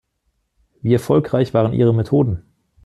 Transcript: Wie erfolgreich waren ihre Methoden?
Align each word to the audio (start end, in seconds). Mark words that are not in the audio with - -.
Wie 0.81 0.93
erfolgreich 0.93 1.53
waren 1.53 1.73
ihre 1.73 1.93
Methoden? 1.93 2.41